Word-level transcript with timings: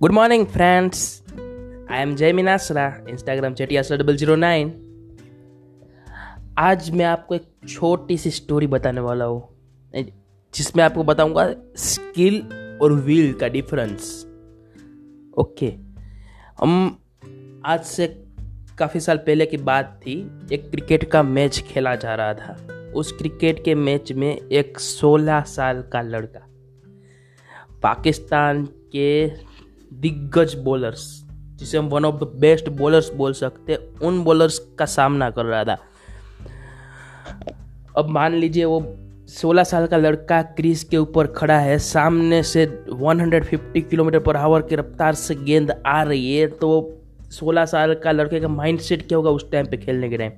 Good 0.00 0.12
morning 0.12 0.46
friends 0.46 0.98
I 1.90 2.00
am 2.00 2.14
Jai 2.16 2.32
मिनासरा 2.32 2.84
Instagram 3.08 3.54
चेटियासरा 3.54 3.96
double 3.96 4.16
zero 4.16 4.36
nine 4.36 4.68
आज 6.58 6.90
मैं 6.90 7.04
आपको 7.04 7.34
एक 7.34 7.42
छोटी 7.68 8.16
सी 8.16 8.30
स्टोरी 8.30 8.66
बताने 8.66 9.00
वाला 9.00 9.24
हूँ, 9.24 9.42
जिसमें 10.54 10.84
आपको 10.84 11.04
बताऊँगा 11.04 11.48
स्किल 11.76 12.38
और 12.82 12.92
व्हील 12.92 13.32
का 13.32 13.48
डिफरेंस 13.48 14.22
ओके 15.38 15.72
हम 16.60 17.02
आज 17.66 17.84
से 17.84 18.06
काफ़ी 18.78 19.00
साल 19.00 19.16
पहले 19.16 19.46
की 19.46 19.56
बात 19.56 20.00
थी, 20.02 20.18
एक 20.52 20.70
क्रिकेट 20.70 21.10
का 21.10 21.22
मैच 21.22 21.60
खेला 21.68 21.94
जा 21.96 22.14
रहा 22.14 22.34
था। 22.34 22.56
उस 22.96 23.12
क्रिकेट 23.12 23.64
के 23.64 23.74
मैच 23.74 24.12
में 24.12 24.34
एक 24.36 24.78
16 24.80 25.42
साल 25.46 25.82
का 25.82 26.02
लड़का, 26.02 26.46
पाकिस्तान 27.82 28.64
के 28.64 29.48
दिग्गज 29.92 30.54
बॉलर्स 30.54 31.24
जिसे 31.56 31.78
हम 31.78 31.88
one 31.88 32.04
of 32.04 32.16
the 32.16 32.26
best 32.40 32.68
bowlers 32.68 33.10
बोल 33.12 33.32
सकते 33.32 33.72
हैं, 33.72 33.78
उन 33.98 34.22
बॉलर्स 34.24 34.58
का 34.78 34.86
सामना 34.86 35.30
कर 35.30 35.44
रहा 35.44 35.64
था। 35.64 35.76
अब 37.96 38.08
मान 38.08 38.34
लीजिए 38.34 38.64
वो 38.64 38.80
16 39.28 39.64
साल 39.64 39.86
का 39.86 39.96
लड़का 39.96 40.42
क्रीज 40.42 40.82
के 40.84 40.96
ऊपर 40.96 41.26
खड़ा 41.26 41.58
है, 41.58 41.78
सामने 41.78 42.42
से 42.42 42.64
150 42.92 43.80
किलोमीटर 43.80 44.18
पर 44.18 44.36
आवर 44.36 44.62
की 44.62 44.76
रफ्तार 44.76 45.14
से 45.14 45.34
गेंद 45.34 45.70
आ 45.86 46.02
रही 46.02 46.36
है 46.36 46.46
तो 46.48 46.70
16 47.30 47.64
साल 47.64 47.94
का 47.94 48.12
लड़के 48.12 48.40
का 48.40 48.48
माइंड 48.48 48.78
सेट 48.80 49.06
क्या 49.08 49.16
होगा 49.16 49.30
उस 49.30 49.50
टाइम 49.50 49.66
पे 49.66 49.76
खेलने 49.76 50.08
के 50.08 50.16
टाइम? 50.16 50.32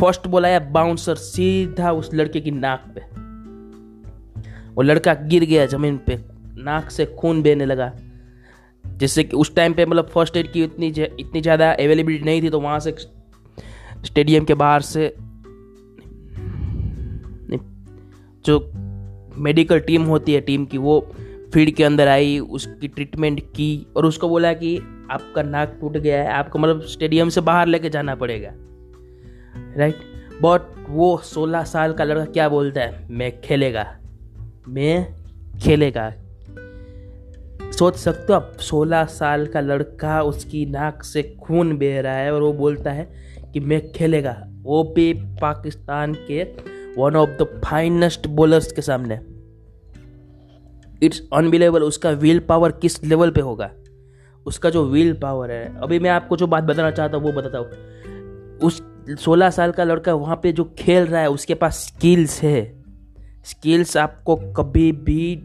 फ़र्स्ट 0.00 0.26
बॉल 0.26 0.46
आया 0.46 0.58
बाउंसर 0.60 1.14
सीधा 1.14 1.92
उस 1.92 2.10
लड़के 2.14 2.40
की 2.40 2.50
नाक 2.50 2.84
पे। 2.94 3.00
वो 4.72 4.82
लड़का 4.82 5.14
गिर 5.14 5.44
गया 5.44 5.66
ज़मीन 5.66 5.96
पे, 5.96 6.18
नाक 6.56 6.90
से 6.90 7.06
खून 7.18 7.42
बहने 7.42 7.66
लगा। 7.66 7.92
जिससे 8.86 9.24
कि 9.24 9.36
उस 9.36 9.54
टाइम 9.54 9.74
पे 9.74 9.86
मतलब 9.86 10.08
फ़र्स्ट 10.08 10.36
एड 10.36 10.52
की 10.52 10.62
इतनी 10.64 10.86
इतनी 10.86 11.40
ज़्यादा 11.40 11.70
अवेलेबिलिटी 11.72 12.24
नहीं 12.24 12.42
थी 12.42 12.50
तो 12.50 12.60
वहाँ 12.60 12.80
से 12.80 12.94
स्टेडियम 14.04 14.44
के 14.44 14.54
बाहर 14.54 14.82
से 14.82 15.14
जो 18.44 18.58
मेडिकल 19.36 19.78
टीम 19.80 20.02
होती 20.02 20.32
है 20.32 20.40
टीम 20.40 20.64
की, 20.66 20.78
वो 20.78 21.00
फ़ील्ड 21.54 21.74
के 21.74 21.84
अंदर 21.84 22.08
आई, 22.08 22.38
उसकी 22.38 22.88
ट्रीटमेंट 22.88 23.40
की 23.56 23.86
और 23.96 24.06
उसको 24.06 24.28
बोला 24.28 24.52
कि 24.52 24.76
आपका 25.10 25.42
नाक 25.42 25.76
टूट 25.80 25.96
गया 25.96 26.22
है, 26.22 26.28
आपको 26.28 26.58
मतलब 26.58 26.80
स्टेडियम 26.82 27.28
से 27.28 27.40
बाहर 27.40 27.66
लेके 27.66 27.90
जाना 27.90 28.14
पड़ेगा। 28.14 28.50
राइट 29.78 29.96
बट 30.42 30.60
वो 30.88 31.16
सोलह 31.24 31.64
साल 31.64 31.92
का 31.92 32.04
लड़का 32.04 32.24
क्या 32.24 32.48
बोलता 32.48 32.80
है? 32.80 33.06
मैं 33.10 33.40
खेलेगा। 33.40 33.86
मैं 34.68 35.14
खेलेगा। 35.62 36.12
सोच 37.74 37.96
सकते 37.96 38.32
हो 38.32 38.34
आप? 38.34 38.52
सोलह 38.60 39.04
साल 39.04 39.46
का 39.46 39.60
लड़का 39.60 40.22
उसकी 40.22 40.66
नाक 40.66 41.02
से 41.02 41.22
खून 41.22 41.78
बह 41.78 42.00
रहा 42.00 42.14
है 42.14 42.34
और 42.34 42.42
वो 42.42 42.52
बोलता 42.52 42.90
है 42.90 43.14
कि 43.52 43.60
मैं 43.60 43.92
खेलेगा। 43.92 44.48
वो 44.62 44.84
भी 44.84 45.12
पाकिस्तान 45.14 46.14
के 46.14 46.42
one 46.98 47.16
of 47.16 47.30
the 47.30 47.62
finest 47.64 48.26
bowlers 48.26 48.72
के 48.72 48.82
सामने। 48.82 49.14
इट्स 51.06 51.22
अनबिलेबल 51.32 51.82
उसका 51.82 52.10
विल 52.10 52.38
पावर 52.38 52.72
किस 52.72 53.04
लेवल 53.04 53.30
पे 53.30 53.40
होगा? 53.40 53.70
उसका 54.46 54.70
जो 54.70 54.84
विल 54.84 55.12
पावर 55.12 55.50
है, 55.50 55.80
अभी 55.80 55.98
मैं 55.98 56.10
आपको 56.10 56.36
जो 56.36 56.46
बात 56.46 56.64
बताना 56.64 56.90
चाहता 56.90 57.16
हूँ, 57.16 57.24
वो 57.24 57.32
बताता 57.32 57.58
हूँ। 57.58 57.66
उस 58.58 58.82
सोलह 59.08 59.50
साल 59.50 59.72
का 59.72 59.84
लड़का 59.84 60.14
वहाँ 60.14 60.40
पे 60.42 60.52
जो 60.52 60.74
खेल 60.78 61.06
रहा 61.06 61.20
है, 61.20 61.30
उसके 61.30 61.54
पास 61.54 61.76
स्किल्स 61.76 62.42
है। 62.42 62.84
स्किल्स 63.44 63.96
आपको 63.96 64.36
कभी 64.36 64.92
भी 64.92 65.42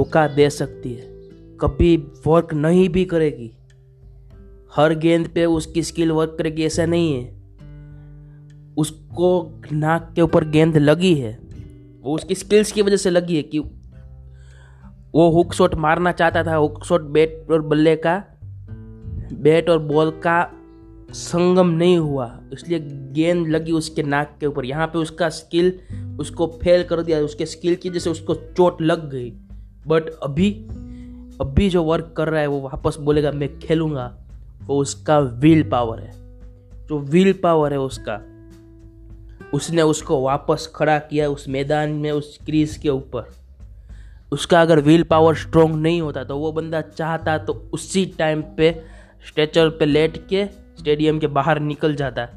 धोखा 0.00 0.28
दे 0.28 0.50
सकती 0.50 0.94
है। 0.94 1.02
कभी 1.60 1.96
वर्क 1.96 2.54
नहीं 2.54 2.88
भी 2.88 3.04
करेगी। 3.04 3.52
हर 4.76 4.94
गेंद 4.94 5.28
पे 5.28 5.44
उसकी 5.44 5.82
स्किल 5.82 6.10
वर्क 6.10 6.34
करेगी, 6.38 6.64
ऐसा 6.64 6.86
नहीं 6.86 7.14
है। 7.14 7.24
उसको 8.76 9.60
नाक 9.72 10.12
के 10.14 10.22
ऊपर 10.22 10.48
गेंद 10.48 10.76
लगी 10.76 11.14
है। 11.14 11.38
वो 12.02 12.14
उसकी 12.14 12.34
स्किल्स 12.34 12.72
की 12.72 12.82
वजह 12.82 12.96
से 12.96 13.10
लगी 13.10 13.36
है 13.36 13.42
कि 13.42 13.58
वो 15.14 15.30
हुक 15.30 15.52
शॉट 15.52 15.74
मारना 15.74 16.12
चाहता 16.12 16.44
था। 16.44 16.54
हुक 16.54 16.84
शॉट 16.84 17.02
बैट 17.02 17.46
और 17.50 17.62
बल्ले 17.62 17.96
का 17.96 18.24
बैट 19.32 19.70
और 19.70 19.78
बॉल 19.78 20.10
का 20.10 20.52
संगम 21.10 21.68
नहीं 21.68 21.98
हुआ। 21.98 22.40
इसलिए 22.52 22.78
गेंद 23.12 23.48
लगी 23.48 23.72
उसके 23.72 24.02
नाक 24.02 24.36
के 24.40 24.46
ऊपर। 24.46 24.64
यहाँ 24.64 24.86
पे 24.86 24.98
उसका 24.98 25.28
स्किल 25.28 25.78
उसको 26.20 26.46
फेल 26.46 26.82
कर 26.82 27.02
दिया। 27.02 27.18
उसके 27.18 27.46
स्किल 27.46 27.74
की 27.74 27.90
जैसे 27.90 28.10
उसको 28.10 28.34
चोट 28.34 28.82
लग 28.82 29.10
गई। 29.10 29.32
बट 29.86 30.02
अभी 30.22 30.66
अभी 31.40 31.70
जो 31.70 31.82
वर्क 31.82 32.14
कर 32.16 32.28
रहा 32.28 32.40
है, 32.40 32.46
वो 32.46 32.60
वापस 32.60 32.96
बोलेगा, 33.00 33.32
मैं 33.32 33.58
खेलूँगा। 33.58 34.16
वो 34.66 34.78
उसका 34.78 35.18
विल 35.18 35.68
पावर 35.68 36.00
है। 36.00 36.12
जो 36.86 36.98
विल 36.98 37.32
पावर 37.32 37.72
है 37.72 37.80
उसका। 37.80 38.20
उसने 39.54 39.82
उसको 39.82 40.22
वापस 40.22 40.72
खड़ा 40.74 40.98
किया 40.98 41.28
उस 41.28 41.48
मैदान 41.48 41.90
में, 41.90 42.10
उस 42.10 42.38
क्रीज 42.46 42.76
के 42.76 42.88
ऊपर। 42.88 43.32
उसका 44.32 44.62
अगर 44.62 44.80
विल 44.80 45.02
पावर 45.02 45.34
स्ट्रोंग 45.34 45.74
नहीं 45.74 46.00
होता 46.00 46.24
तो 46.24 46.38
वो 46.38 46.52
बंदा 46.52 46.80
चाहता 46.80 47.38
तो 47.38 47.70
उसी 47.72 48.06
टाइम 48.06 48.42
पे 48.42 48.82
स्ट्रेचर 49.28 49.68
पे 49.68 49.84
लेट 49.86 50.28
के 50.28 50.46
स्टेडियम 50.78 51.18
के 51.18 51.26
बाहर 51.26 51.60
निकल 51.60 51.94
जाता। 51.94 52.28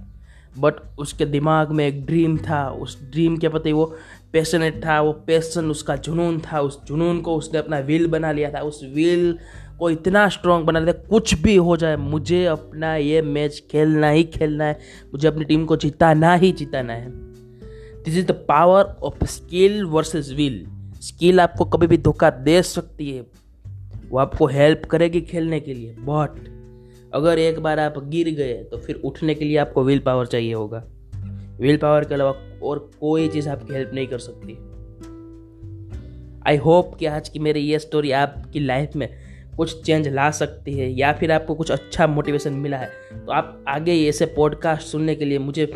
बट 0.59 0.73
उसके 0.99 1.25
दिमाग 1.25 1.71
में 1.71 1.87
एक 1.87 2.05
ड्रीम 2.05 2.37
था। 2.37 2.69
उस 2.69 3.11
ड्रीम 3.11 3.37
के 3.37 3.49
प्रति 3.49 3.71
वो 3.71 3.95
पैशनेट 4.33 4.85
था, 4.85 5.01
वो 5.01 5.11
पैसन 5.13 5.65
उसका 5.65 5.95
जुनून 5.95 6.39
था, 6.39 6.59
उस 6.61 6.83
जुनून 6.85 7.21
को 7.21 7.35
उसने 7.35 7.59
अपना 7.59 7.79
विल 7.79 8.07
बना 8.07 8.31
लिया 8.31 8.51
था। 8.51 8.59
उस 8.59 8.81
विल 8.93 9.37
को 9.79 9.89
इतना 9.89 10.27
स्ट्रॉन्ग 10.29 10.65
बना 10.65 10.79
लिया 10.79 10.93
कुछ 11.09 11.33
भी 11.41 11.55
हो 11.55 11.77
जाए, 11.77 11.95
मुझे 11.95 12.45
अपना 12.45 12.95
ये 12.95 13.21
मैच 13.21 13.63
खेलना 13.71 14.09
ही 14.09 14.23
खेलना 14.23 14.65
है। 14.65 14.79
मुझे 15.05 15.27
अपनी 15.27 15.43
टीम 15.43 15.65
को 15.65 15.75
जिताना 15.75 16.33
ही 16.35 16.51
जिताना 16.51 16.93
है। 16.93 17.11
This 18.03 18.17
is 18.17 18.25
the 18.25 18.31
power 18.31 18.83
of 18.83 19.25
skill 19.25 19.83
versus 19.85 20.31
will 20.31 20.65
skill 21.01 21.39
आपको 21.39 21.65
कभी 21.65 21.87
भी 21.87 21.97
धोखा 21.97 22.29
दे 22.29 22.61
सकती 22.61 23.11
है। 23.11 23.21
वो 24.09 24.19
आपको 24.19 24.47
हेल्प 24.47 24.81
करेगी 24.85 25.21
खेलने 25.21 25.59
के 25.59 25.73
लिए 25.73 25.95
बट 25.99 26.43
अगर 27.13 27.39
एक 27.39 27.59
बार 27.59 27.79
आप 27.79 27.93
गिर 28.03 28.29
गए 28.29 28.53
तो 28.63 28.77
फिर 28.77 28.95
उठने 28.95 29.35
के 29.35 29.45
लिए 29.45 29.57
आपको 29.57 29.83
विल 29.83 29.99
पावर 29.99 30.25
चाहिए 30.25 30.53
होगा। 30.53 30.83
विल 31.63 31.77
पावर 31.77 32.05
के 32.05 32.13
अलावा 32.13 32.59
और 32.63 32.91
कोई 32.99 33.27
चीज़ 33.27 33.49
आपकी 33.49 33.73
हेल्प 33.73 33.91
नहीं 33.93 34.07
कर 34.07 34.19
सकती। 34.19 34.53
आई 36.47 36.57
होप 36.57 36.95
कि 36.95 37.05
आज 37.05 37.29
की 37.29 37.39
मेरी 37.39 37.59
ये 37.59 37.79
स्टोरी 37.79 38.11
आपकी 38.11 38.59
लाइफ 38.59 38.95
में 38.95 39.09
कुछ 39.57 39.83
चेंज 39.83 40.07
ला 40.07 40.31
सकती 40.31 40.73
है 40.73 40.91
या 40.91 41.13
फिर 41.13 41.31
आपको 41.31 41.55
कुछ 41.55 41.71
अच्छा 41.71 42.07
मोटिवेशन 42.07 42.53
मिला 42.53 42.77
है। 42.77 42.87
तो 43.25 43.31
आप 43.31 43.65
आगे 43.67 44.09
ऐसे 44.09 44.25
पॉडकास्ट 44.25 44.87
सुनने 44.87 45.15
के 45.15 45.25
लिए 45.25 45.39
मुझे 45.39 45.73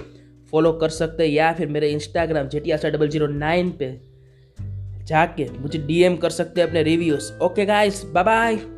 फॉलो 0.51 0.73
कर 0.73 0.89
सकते 0.89 1.23
हैं 1.23 1.33
या 1.33 1.53
फिर 1.53 1.67
मेरे 1.67 1.89
इंस्टाग्राम 1.89 2.47
जेटिया 2.47 2.89
डबल 2.89 3.09
ज़ीरो 3.09 3.27
नाइन 3.27 3.71
पे 3.71 4.01
जाके 5.05 5.49
मुझे 5.59 5.79
डीएम 5.79 6.17
कर 6.17 6.29
सकते 6.29 6.61
हैं 6.61 6.67
अपने 6.67 6.83
reviews 6.83 7.39
okay 7.39 7.65
guys 7.65 8.03
bye 8.05 8.23
bye 8.23 8.76